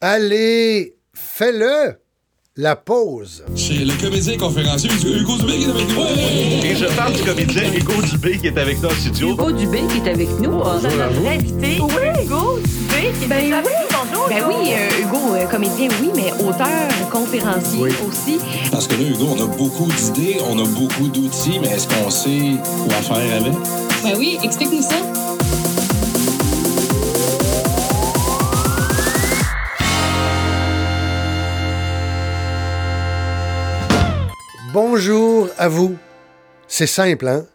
Allez, 0.00 0.94
fais-le! 1.12 1.98
La 2.60 2.74
pause. 2.74 3.44
C'est 3.54 3.84
le 3.84 3.92
comédien 4.00 4.36
conférencier 4.36 4.90
Hugo 4.90 5.36
Dubé 5.38 5.58
qui 5.58 5.64
est 5.64 5.70
avec 5.70 5.88
nous. 5.90 6.66
Et 6.66 6.74
je 6.74 6.86
parle 6.96 7.12
du 7.12 7.22
comédien 7.22 7.72
Hugo 7.72 8.02
Dubé 8.02 8.36
qui 8.38 8.46
est 8.48 8.58
avec 8.58 8.80
nous 8.82 8.88
en 8.88 8.92
studio. 8.92 9.28
Hugo 9.32 9.52
Dubé 9.52 9.80
qui 9.88 9.98
est 9.98 10.10
avec 10.12 10.28
nous. 10.40 10.50
Bonjour 10.50 10.90
notre 10.90 11.28
invité. 11.28 11.78
Oui. 11.80 12.24
Hugo 12.24 12.58
Dubé 12.58 13.12
qui 13.18 13.24
est 13.24 13.28
Ben 13.28 13.52
avec 13.52 13.66
oui. 13.66 13.72
nous. 13.80 13.96
Bonjour. 14.12 14.28
Ben 14.28 14.42
oui, 14.48 14.72
euh, 14.72 15.02
Hugo, 15.02 15.34
euh, 15.34 15.46
comédien, 15.46 15.88
oui, 16.00 16.10
mais 16.16 16.32
auteur, 16.44 16.88
conférencier 17.12 17.80
Oui. 17.80 17.90
aussi. 18.08 18.38
Parce 18.72 18.88
que 18.88 18.94
là, 18.94 19.08
Hugo, 19.08 19.26
on 19.36 19.42
a 19.44 19.46
beaucoup 19.46 19.86
d'idées, 19.86 20.38
on 20.48 20.58
a 20.58 20.66
beaucoup 20.66 21.08
d'outils, 21.08 21.60
mais 21.60 21.68
est-ce 21.68 21.86
qu'on 21.86 22.10
sait 22.10 22.56
quoi 22.88 23.16
faire 23.16 23.36
avec? 23.40 23.52
Ben 24.02 24.14
oui, 24.18 24.38
explique-nous 24.42 24.82
ça. 24.82 24.96
Bonjour 34.74 35.48
à 35.56 35.68
vous. 35.68 35.96
C'est 36.66 36.86
simple, 36.86 37.26
hein? 37.26 37.46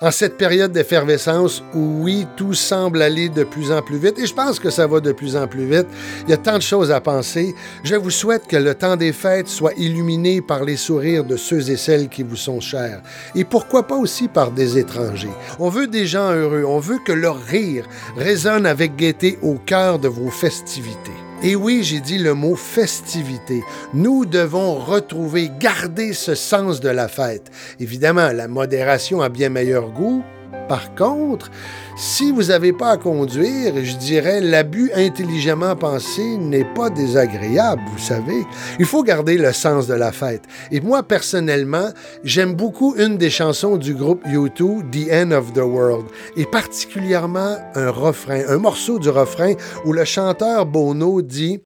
En 0.00 0.10
cette 0.10 0.36
période 0.36 0.72
d'effervescence 0.72 1.62
où 1.74 2.02
oui, 2.02 2.26
tout 2.36 2.54
semble 2.54 3.02
aller 3.02 3.28
de 3.28 3.44
plus 3.44 3.70
en 3.70 3.82
plus 3.82 3.98
vite, 3.98 4.18
et 4.18 4.26
je 4.26 4.34
pense 4.34 4.58
que 4.58 4.68
ça 4.68 4.88
va 4.88 4.98
de 4.98 5.12
plus 5.12 5.36
en 5.36 5.46
plus 5.46 5.64
vite, 5.64 5.86
il 6.24 6.30
y 6.30 6.34
a 6.34 6.36
tant 6.38 6.56
de 6.56 6.62
choses 6.62 6.90
à 6.90 7.00
penser, 7.00 7.54
je 7.84 7.94
vous 7.94 8.10
souhaite 8.10 8.48
que 8.48 8.56
le 8.56 8.74
temps 8.74 8.96
des 8.96 9.12
fêtes 9.12 9.48
soit 9.48 9.74
illuminé 9.78 10.42
par 10.42 10.64
les 10.64 10.76
sourires 10.76 11.24
de 11.24 11.36
ceux 11.36 11.70
et 11.70 11.76
celles 11.76 12.08
qui 12.08 12.24
vous 12.24 12.36
sont 12.36 12.60
chers, 12.60 13.00
et 13.34 13.44
pourquoi 13.44 13.86
pas 13.86 13.96
aussi 13.96 14.26
par 14.26 14.50
des 14.50 14.76
étrangers. 14.76 15.30
On 15.60 15.68
veut 15.68 15.86
des 15.86 16.06
gens 16.06 16.32
heureux, 16.32 16.64
on 16.66 16.80
veut 16.80 16.98
que 17.06 17.12
leur 17.12 17.40
rire 17.40 17.86
résonne 18.16 18.66
avec 18.66 18.96
gaieté 18.96 19.38
au 19.40 19.54
cœur 19.54 19.98
de 19.98 20.08
vos 20.08 20.30
festivités. 20.30 21.25
Et 21.42 21.54
oui, 21.54 21.82
j'ai 21.82 22.00
dit 22.00 22.18
le 22.18 22.32
mot 22.32 22.56
festivité. 22.56 23.62
Nous 23.92 24.24
devons 24.24 24.76
retrouver, 24.76 25.50
garder 25.60 26.14
ce 26.14 26.34
sens 26.34 26.80
de 26.80 26.88
la 26.88 27.08
fête. 27.08 27.50
Évidemment, 27.78 28.32
la 28.32 28.48
modération 28.48 29.20
a 29.20 29.28
bien 29.28 29.50
meilleur 29.50 29.90
goût. 29.90 30.24
Par 30.68 30.94
contre, 30.94 31.50
si 31.96 32.32
vous 32.32 32.44
n'avez 32.44 32.72
pas 32.72 32.90
à 32.90 32.96
conduire, 32.96 33.72
je 33.82 33.96
dirais 33.96 34.40
l'abus 34.40 34.90
intelligemment 34.94 35.76
pensé 35.76 36.36
n'est 36.36 36.64
pas 36.64 36.90
désagréable, 36.90 37.82
vous 37.92 38.02
savez. 38.02 38.44
Il 38.78 38.84
faut 38.84 39.02
garder 39.02 39.38
le 39.38 39.52
sens 39.52 39.86
de 39.86 39.94
la 39.94 40.12
fête. 40.12 40.42
Et 40.72 40.80
moi, 40.80 41.02
personnellement, 41.02 41.90
j'aime 42.24 42.54
beaucoup 42.54 42.94
une 42.96 43.16
des 43.16 43.30
chansons 43.30 43.76
du 43.76 43.94
groupe 43.94 44.24
U2, 44.26 44.90
The 44.90 45.12
End 45.12 45.30
of 45.30 45.52
the 45.52 45.58
World, 45.58 46.06
et 46.36 46.44
particulièrement 46.44 47.56
un 47.74 47.90
refrain, 47.90 48.42
un 48.48 48.58
morceau 48.58 48.98
du 48.98 49.08
refrain 49.08 49.54
où 49.84 49.92
le 49.92 50.04
chanteur 50.04 50.66
Bono 50.66 51.22
dit 51.22 51.60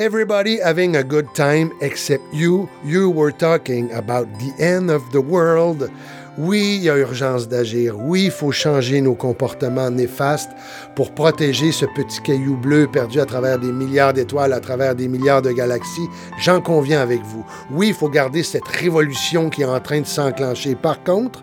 Everybody 0.00 0.60
having 0.60 0.94
a 0.94 1.02
good 1.02 1.34
time 1.34 1.72
except 1.80 2.22
you. 2.32 2.68
You 2.84 3.10
were 3.10 3.32
talking 3.32 3.90
about 3.90 4.28
the 4.38 4.52
end 4.62 4.92
of 4.92 5.02
the 5.10 5.20
world. 5.20 5.90
Oui, 6.38 6.76
il 6.76 6.84
y 6.84 6.88
a 6.88 6.96
urgence 6.96 7.48
d'agir. 7.48 7.98
Oui, 7.98 8.26
il 8.26 8.30
faut 8.30 8.52
changer 8.52 9.00
nos 9.00 9.16
comportements 9.16 9.90
néfastes 9.90 10.52
pour 10.94 11.10
protéger 11.10 11.72
ce 11.72 11.84
petit 11.84 12.22
caillou 12.22 12.56
bleu 12.56 12.86
perdu 12.86 13.18
à 13.18 13.26
travers 13.26 13.58
des 13.58 13.72
milliards 13.72 14.12
d'étoiles, 14.12 14.52
à 14.52 14.60
travers 14.60 14.94
des 14.94 15.08
milliards 15.08 15.42
de 15.42 15.50
galaxies. 15.50 16.08
J'en 16.38 16.60
conviens 16.60 17.00
avec 17.00 17.22
vous. 17.24 17.44
Oui, 17.72 17.88
il 17.88 17.94
faut 17.94 18.08
garder 18.08 18.44
cette 18.44 18.68
révolution 18.68 19.50
qui 19.50 19.62
est 19.62 19.64
en 19.64 19.80
train 19.80 20.02
de 20.02 20.06
s'enclencher. 20.06 20.76
Par 20.76 21.02
contre, 21.02 21.42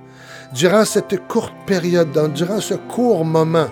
durant 0.53 0.85
cette 0.85 1.27
courte 1.27 1.53
période, 1.65 2.17
durant 2.33 2.61
ce 2.61 2.75
court 2.75 3.25
moment, 3.25 3.67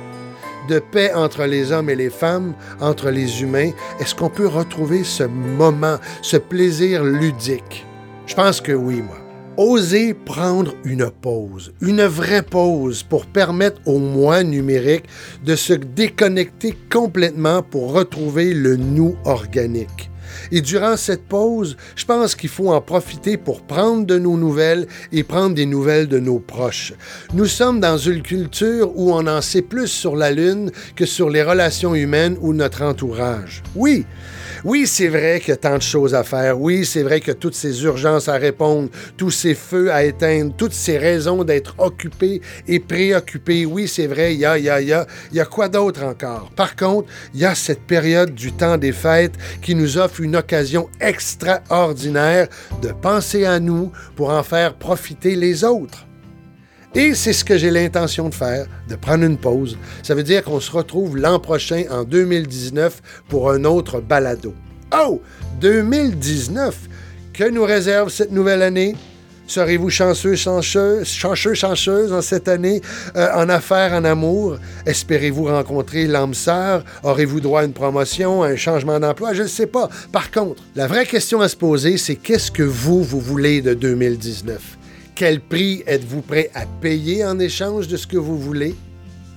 de 0.70 0.80
paix 0.80 1.14
entre 1.14 1.46
les 1.46 1.72
hommes 1.72 1.90
et 1.90 1.96
les 1.96 2.10
femmes, 2.10 2.54
entre 2.80 3.10
les 3.10 3.42
humains, 3.42 3.72
est-ce 4.00 4.16
qu'on 4.16 4.30
peut 4.30 4.48
retrouver 4.48 5.04
ce 5.04 5.24
moment, 5.24 5.98
ce 6.22 6.38
plaisir 6.38 7.04
ludique? 7.04 7.86
Je 8.26 8.36
pense 8.36 8.62
que 8.62 8.72
oui, 8.72 9.02
moi. 9.02 9.18
Oser 9.56 10.16
prendre 10.16 10.74
une 10.84 11.12
pause, 11.12 11.74
une 11.80 12.04
vraie 12.06 12.42
pause 12.42 13.04
pour 13.04 13.28
permettre 13.28 13.80
au 13.86 14.00
moi 14.00 14.42
numérique 14.42 15.06
de 15.46 15.56
se 15.56 15.74
déconnecter 15.74 16.76
complètement 16.92 17.62
pour 17.62 17.94
retrouver 17.94 18.56
le 18.56 18.78
nous 18.78 19.16
organique. 19.26 20.10
Et 20.52 20.62
durant 20.62 20.98
cette 20.98 21.28
pause, 21.28 21.78
je 21.96 22.06
pense 22.06 22.36
qu'il 22.36 22.50
faut 22.50 22.72
en 22.72 22.82
profiter 22.82 23.38
pour 23.38 23.62
prendre 23.62 24.06
de 24.06 24.18
nos 24.18 24.38
nouvelles 24.38 24.88
et 25.12 25.24
prendre 25.24 25.56
des 25.56 25.66
nouvelles 25.66 26.08
de 26.08 26.20
nos 26.20 26.40
proches. 26.40 26.94
Nous 27.34 27.46
sommes 27.46 27.80
dans 27.80 27.98
une 27.98 28.22
culture 28.22 28.92
où 28.96 29.14
on 29.14 29.28
en 29.28 29.42
sait 29.42 29.62
plus 29.62 29.88
sur 29.88 30.16
la 30.16 30.32
Lune 30.32 30.72
que 30.96 31.06
sur 31.06 31.30
les 31.30 31.44
relations 31.44 31.96
humaines 31.96 32.38
ou 32.42 32.54
notre 32.54 32.84
entourage. 32.84 33.64
Oui, 33.76 34.06
oui, 34.64 34.88
c'est 34.88 35.10
vrai 35.10 35.42
qu'il 35.42 35.50
y 35.50 35.52
a 35.52 35.58
tant 35.58 35.76
de 35.76 35.82
choses 35.82 36.16
à 36.16 36.24
faire. 36.24 36.60
Oui, 36.60 36.86
c'est 36.86 37.04
vrai 37.04 37.20
que 37.20 37.34
toutes 37.34 37.56
ces 37.56 37.84
urgences 37.84 38.30
à 38.30 38.36
répondre, 38.36 38.90
tous 39.18 39.32
ces 39.32 39.56
feux 39.56 39.92
à 39.92 40.06
éteindre, 40.06 40.54
toutes 40.56 40.74
ces 40.74 40.98
raisons 40.98 41.44
d'être 41.44 41.76
occupés 41.80 42.42
et 42.68 42.80
préoccupés. 42.80 43.66
Oui, 43.66 43.90
c'est 43.90 44.08
vrai, 44.08 44.34
il 44.34 44.40
y 44.40 44.46
a, 44.46 44.58
il 44.58 44.64
y 44.64 44.70
a, 44.70 44.80
il 44.80 44.88
y 44.88 44.94
a. 44.94 45.06
Il 45.32 45.38
y 45.38 45.42
a 45.42 45.46
quoi 45.46 45.68
d'autre 45.68 46.04
encore? 46.04 46.50
Par 46.56 46.76
contre, 46.76 47.10
il 47.34 47.42
y 47.42 47.46
a 47.46 47.56
cette 47.56 47.82
période 47.82 48.34
du 48.34 48.52
temps 48.54 48.78
des 48.78 48.92
fêtes 48.92 49.34
qui 49.62 49.76
nous 49.76 49.98
offre 49.98 50.22
une 50.24 50.36
occasion 50.36 50.90
extraordinaire 51.00 52.48
de 52.82 52.90
penser 52.90 53.46
à 53.46 53.60
nous 53.60 53.92
pour 54.16 54.30
en 54.30 54.44
faire 54.44 54.76
profiter 54.76 55.36
les 55.36 55.64
autres. 55.64 56.08
Et 56.96 57.16
c'est 57.16 57.34
ce 57.34 57.44
que 57.44 57.58
j'ai 57.58 57.72
l'intention 57.72 58.30
de 58.30 58.36
faire, 58.36 58.68
de 58.88 58.96
prendre 58.96 59.24
une 59.24 59.38
pause. 59.38 59.78
Ça 60.04 60.14
veut 60.14 60.24
dire 60.24 60.44
qu'on 60.44 60.60
se 60.60 60.72
retrouve 60.72 61.18
l'an 61.18 61.40
prochain, 61.40 61.86
en 61.90 62.04
2019, 62.04 63.02
pour 63.30 63.52
un 63.52 63.64
autre 63.64 64.00
balado. 64.00 64.54
Oh! 64.96 65.22
2019! 65.60 66.90
Que 67.34 67.50
nous 67.50 67.64
réserve 67.64 68.10
cette 68.10 68.32
nouvelle 68.32 68.62
année? 68.62 68.96
Serez-vous 69.46 69.90
chanceux, 69.90 70.36
chanceux, 70.36 71.04
chanceux, 71.04 71.54
chanceuse 71.54 72.14
en 72.14 72.22
cette 72.22 72.48
année, 72.48 72.82
euh, 73.16 73.28
en 73.36 73.50
affaires, 73.50 73.92
en 73.94 74.06
amour? 74.06 74.58
Espérez-vous 74.86 75.46
rencontrer 75.46 76.08
l'âme 76.08 76.34
sœur? 76.34 76.84
Aurez-vous 77.04 77.42
droit 77.42 77.62
à 77.62 77.66
une 77.66 77.74
promotion, 77.74 78.42
à 78.42 78.48
un 78.48 78.56
changement 78.56 79.00
d'emploi? 79.00 79.34
Je 79.34 79.44
ne 79.44 79.48
sais 79.48 79.68
pas. 79.68 79.90
Par 80.12 80.32
contre, 80.32 80.64
la 80.76 80.88
vraie 80.88 81.06
question 81.06 81.42
à 81.42 81.50
se 81.50 81.58
poser, 81.58 81.98
c'est 81.98 82.16
qu'est-ce 82.16 82.52
que 82.52 82.64
vous, 82.64 83.04
vous 83.04 83.20
voulez 83.20 83.62
de 83.62 83.74
2019? 83.74 84.62
Quel 85.14 85.42
prix 85.42 85.84
êtes-vous 85.86 86.22
prêt 86.22 86.50
à 86.56 86.66
payer 86.66 87.26
en 87.26 87.38
échange 87.38 87.88
de 87.90 87.98
ce 87.98 88.08
que 88.08 88.18
vous 88.18 88.40
voulez? 88.40 88.76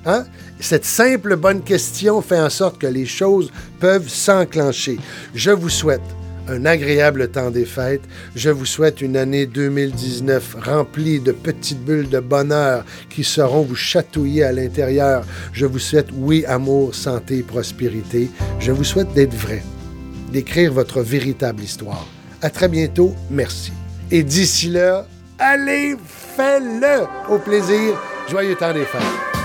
Hein? 0.06 0.24
Cette 0.60 0.84
simple 0.84 1.34
bonne 1.36 1.62
question 1.62 2.22
fait 2.22 2.38
en 2.38 2.48
sorte 2.48 2.78
que 2.78 2.86
les 2.86 3.06
choses 3.06 3.50
peuvent 3.80 4.08
s'enclencher. 4.08 4.98
Je 5.34 5.50
vous 5.50 5.68
souhaite 5.68 6.00
un 6.48 6.64
agréable 6.64 7.28
temps 7.28 7.50
des 7.50 7.64
fêtes. 7.64 8.02
Je 8.34 8.50
vous 8.50 8.66
souhaite 8.66 9.00
une 9.00 9.16
année 9.16 9.46
2019 9.46 10.56
remplie 10.62 11.20
de 11.20 11.32
petites 11.32 11.84
bulles 11.84 12.08
de 12.08 12.20
bonheur 12.20 12.84
qui 13.10 13.24
sauront 13.24 13.62
vous 13.62 13.74
chatouiller 13.74 14.44
à 14.44 14.52
l'intérieur. 14.52 15.24
Je 15.52 15.66
vous 15.66 15.78
souhaite, 15.78 16.08
oui, 16.14 16.44
amour, 16.46 16.94
santé, 16.94 17.42
prospérité. 17.42 18.30
Je 18.58 18.72
vous 18.72 18.84
souhaite 18.84 19.12
d'être 19.14 19.34
vrai, 19.34 19.62
d'écrire 20.32 20.72
votre 20.72 21.00
véritable 21.00 21.62
histoire. 21.62 22.06
À 22.42 22.50
très 22.50 22.68
bientôt. 22.68 23.14
Merci. 23.30 23.72
Et 24.10 24.22
d'ici 24.22 24.68
là, 24.68 25.06
allez, 25.38 25.96
fais-le! 26.06 27.06
Au 27.28 27.38
plaisir. 27.38 27.98
Joyeux 28.28 28.56
temps 28.56 28.72
des 28.72 28.84
fêtes. 28.84 29.35